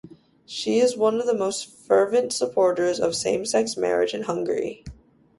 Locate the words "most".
1.37-1.69